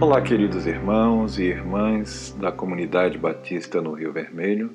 Olá, 0.00 0.22
queridos 0.22 0.64
irmãos 0.64 1.40
e 1.40 1.42
irmãs 1.42 2.32
da 2.38 2.52
comunidade 2.52 3.18
batista 3.18 3.82
no 3.82 3.94
Rio 3.94 4.12
Vermelho. 4.12 4.70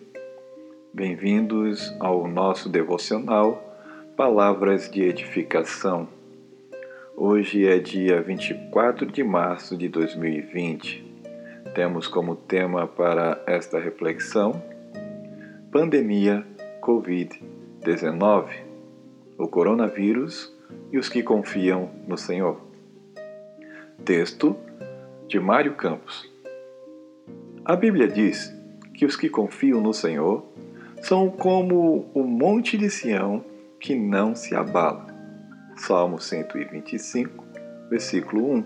Bem-vindos 0.93 1.95
ao 1.97 2.27
nosso 2.27 2.67
devocional 2.67 3.63
Palavras 4.17 4.91
de 4.91 5.01
Edificação. 5.01 6.09
Hoje 7.15 7.65
é 7.65 7.79
dia 7.79 8.21
24 8.21 9.05
de 9.05 9.23
março 9.23 9.77
de 9.77 9.87
2020. 9.87 11.05
Temos 11.73 12.05
como 12.05 12.35
tema 12.35 12.85
para 12.85 13.41
esta 13.47 13.79
reflexão 13.79 14.61
Pandemia 15.71 16.45
Covid-19, 16.81 18.49
o 19.37 19.47
coronavírus 19.47 20.53
e 20.91 20.97
os 20.97 21.07
que 21.07 21.23
confiam 21.23 21.89
no 22.05 22.17
Senhor. 22.17 22.59
Texto 24.03 24.57
de 25.27 25.39
Mário 25.39 25.73
Campos. 25.75 26.31
A 27.65 27.75
Bíblia 27.75 28.07
diz 28.07 28.53
que 28.93 29.05
os 29.05 29.15
que 29.15 29.29
confiam 29.29 29.81
no 29.81 29.93
Senhor 29.93 30.45
são 31.01 31.29
como 31.29 32.09
o 32.13 32.23
monte 32.23 32.77
de 32.77 32.89
Sião 32.89 33.43
que 33.79 33.95
não 33.95 34.35
se 34.35 34.55
abala. 34.55 35.07
Salmo 35.75 36.19
125, 36.19 37.43
versículo 37.89 38.53
1. 38.55 38.65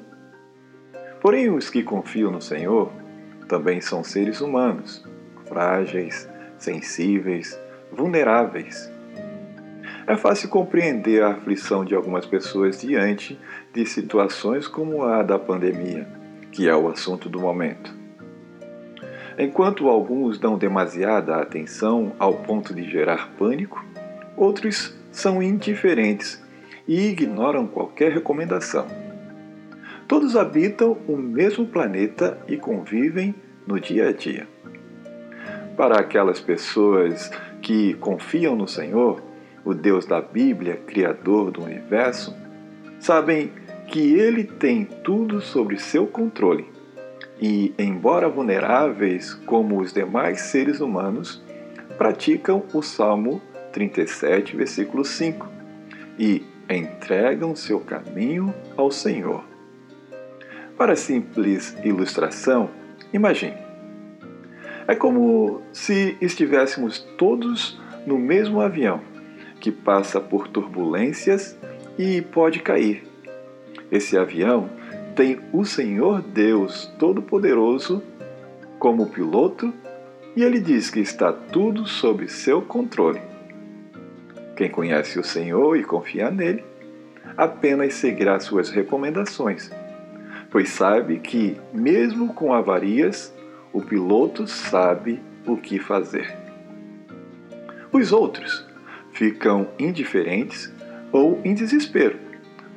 Porém, 1.21 1.49
os 1.49 1.69
que 1.69 1.81
confiam 1.81 2.31
no 2.31 2.41
Senhor 2.41 2.91
também 3.47 3.81
são 3.81 4.03
seres 4.03 4.41
humanos, 4.41 5.03
frágeis, 5.45 6.29
sensíveis, 6.57 7.59
vulneráveis. 7.91 8.91
É 10.05 10.15
fácil 10.15 10.49
compreender 10.49 11.23
a 11.23 11.31
aflição 11.31 11.83
de 11.83 11.95
algumas 11.95 12.25
pessoas 12.25 12.81
diante 12.81 13.39
de 13.73 13.85
situações 13.85 14.67
como 14.67 15.03
a 15.03 15.23
da 15.23 15.39
pandemia, 15.39 16.07
que 16.51 16.67
é 16.67 16.75
o 16.75 16.89
assunto 16.89 17.29
do 17.29 17.39
momento. 17.39 17.93
Enquanto 19.37 19.87
alguns 19.87 20.39
dão 20.39 20.57
demasiada 20.57 21.35
atenção 21.35 22.13
ao 22.17 22.33
ponto 22.33 22.73
de 22.73 22.89
gerar 22.89 23.29
pânico, 23.37 23.85
outros 24.35 24.95
são 25.11 25.43
indiferentes 25.43 26.43
e 26.87 27.09
ignoram 27.09 27.67
qualquer 27.67 28.11
recomendação. 28.11 28.87
Todos 30.07 30.35
habitam 30.35 30.97
o 31.07 31.17
mesmo 31.17 31.65
planeta 31.65 32.39
e 32.47 32.57
convivem 32.57 33.35
no 33.67 33.79
dia 33.79 34.09
a 34.09 34.13
dia. 34.13 34.47
Para 35.75 35.99
aquelas 35.99 36.39
pessoas 36.39 37.29
que 37.61 37.93
confiam 37.95 38.55
no 38.55 38.67
Senhor, 38.67 39.21
o 39.63 39.73
Deus 39.73 40.05
da 40.05 40.21
Bíblia, 40.21 40.77
Criador 40.77 41.51
do 41.51 41.61
universo, 41.61 42.33
sabem 42.99 43.51
que 43.87 44.13
Ele 44.13 44.43
tem 44.43 44.85
tudo 44.85 45.41
sob 45.41 45.79
seu 45.79 46.05
controle 46.05 46.65
e, 47.39 47.73
embora 47.77 48.27
vulneráveis 48.27 49.33
como 49.33 49.79
os 49.79 49.93
demais 49.93 50.41
seres 50.41 50.79
humanos, 50.79 51.41
praticam 51.97 52.63
o 52.73 52.81
Salmo 52.81 53.41
37, 53.71 54.55
versículo 54.55 55.05
5 55.05 55.47
e 56.19 56.43
entregam 56.69 57.55
seu 57.55 57.79
caminho 57.79 58.53
ao 58.75 58.91
Senhor. 58.91 59.43
Para 60.77 60.95
simples 60.95 61.75
ilustração, 61.83 62.69
imagine. 63.13 63.57
É 64.87 64.95
como 64.95 65.61
se 65.71 66.17
estivéssemos 66.21 66.99
todos 67.17 67.79
no 68.05 68.17
mesmo 68.17 68.61
avião 68.61 69.01
que 69.59 69.71
passa 69.71 70.19
por 70.19 70.47
turbulências 70.47 71.57
e 71.97 72.21
pode 72.21 72.59
cair. 72.59 73.03
Esse 73.91 74.17
avião 74.17 74.69
tem 75.15 75.39
o 75.51 75.65
Senhor 75.65 76.21
Deus 76.21 76.93
Todo-Poderoso 76.99 78.03
como 78.77 79.09
piloto 79.09 79.73
e 80.35 80.43
ele 80.43 80.59
diz 80.59 80.89
que 80.89 80.99
está 80.99 81.33
tudo 81.33 81.87
sob 81.87 82.27
seu 82.27 82.61
controle. 82.61 83.19
Quem 84.55 84.69
conhece 84.69 85.19
o 85.19 85.23
Senhor 85.23 85.75
e 85.75 85.83
confia 85.83 86.29
nele, 86.29 86.63
apenas 87.35 87.95
seguirá 87.95 88.39
suas 88.39 88.69
recomendações, 88.69 89.71
pois 90.51 90.69
sabe 90.69 91.19
que, 91.19 91.57
mesmo 91.73 92.33
com 92.33 92.53
avarias, 92.53 93.33
o 93.73 93.81
piloto 93.81 94.47
sabe 94.47 95.19
o 95.45 95.57
que 95.57 95.79
fazer. 95.79 96.35
Os 97.91 98.11
outros 98.11 98.65
ficam 99.11 99.67
indiferentes 99.79 100.71
ou 101.11 101.39
em 101.43 101.53
desespero, 101.53 102.26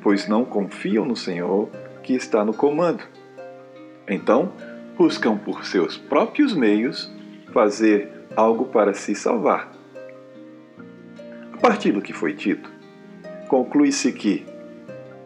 pois 0.03 0.28
não 0.28 0.44
confiam 0.44 1.05
no 1.05 1.16
Senhor 1.16 1.69
que 2.03 2.15
está 2.15 2.44
no 2.44 2.53
comando. 2.55 3.03
Então, 4.09 4.53
buscam 4.97 5.37
por 5.37 5.65
seus 5.65 5.97
próprios 5.97 6.55
meios 6.55 7.12
fazer 7.53 8.11
algo 8.37 8.66
para 8.66 8.94
se 8.94 9.15
salvar. 9.15 9.71
A 11.53 11.56
partir 11.56 11.93
do 11.93 12.00
que 12.00 12.12
foi 12.12 12.33
dito, 12.33 12.71
conclui-se 13.49 14.12
que, 14.12 14.47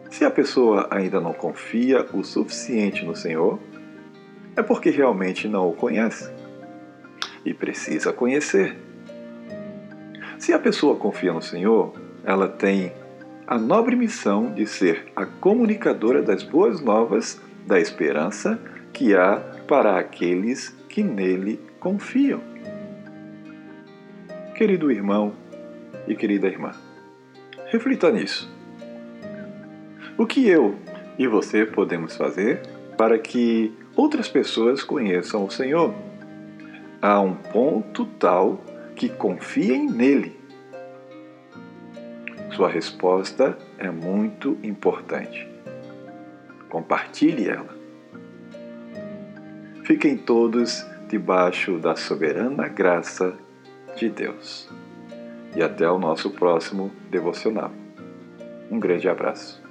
se 0.09 0.25
a 0.25 0.31
pessoa 0.31 0.87
ainda 0.91 1.19
não 1.19 1.33
confia 1.33 2.05
o 2.13 2.23
suficiente 2.23 3.05
no 3.05 3.15
Senhor, 3.15 3.59
é 4.55 4.63
porque 4.63 4.89
realmente 4.89 5.47
não 5.47 5.69
o 5.69 5.73
conhece 5.73 6.31
e 7.43 7.53
precisa 7.53 8.13
conhecer. 8.13 8.77
Se 10.39 10.53
a 10.53 10.59
pessoa 10.59 10.95
confia 10.95 11.33
no 11.33 11.41
Senhor, 11.41 11.93
ela 12.23 12.47
tem 12.47 12.91
a 13.47 13.57
nobre 13.57 13.95
missão 13.95 14.51
de 14.51 14.65
ser 14.65 15.11
a 15.15 15.25
comunicadora 15.25 16.21
das 16.21 16.41
boas 16.43 16.81
novas 16.81 17.39
da 17.67 17.79
esperança 17.79 18.59
que 18.91 19.15
há 19.15 19.37
para 19.67 19.99
aqueles 19.99 20.69
que 20.89 21.03
nele 21.03 21.59
confiam. 21.79 22.41
Querido 24.55 24.91
irmão 24.91 25.33
e 26.07 26.15
querida 26.15 26.47
irmã, 26.47 26.71
reflita 27.67 28.11
nisso. 28.11 28.51
O 30.17 30.25
que 30.25 30.47
eu 30.47 30.75
e 31.19 31.27
você 31.27 31.65
podemos 31.65 32.15
fazer 32.15 32.61
para 32.97 33.19
que 33.19 33.73
outras 33.95 34.27
pessoas 34.27 34.83
conheçam 34.83 35.45
o 35.45 35.51
Senhor. 35.51 35.93
A 37.01 37.19
um 37.19 37.35
ponto 37.35 38.05
tal 38.17 38.63
que 38.95 39.09
confiem 39.09 39.87
nele. 39.89 40.39
Sua 42.55 42.69
resposta 42.69 43.57
é 43.77 43.91
muito 43.91 44.57
importante. 44.63 45.45
Compartilhe 46.69 47.49
ela. 47.49 47.75
Fiquem 49.83 50.15
todos 50.15 50.85
debaixo 51.09 51.77
da 51.79 51.97
soberana 51.97 52.69
graça 52.69 53.33
de 53.97 54.07
Deus. 54.07 54.69
E 55.53 55.61
até 55.61 55.89
o 55.91 55.99
nosso 55.99 56.29
próximo 56.29 56.89
devocional. 57.11 57.73
Um 58.71 58.79
grande 58.79 59.09
abraço. 59.09 59.64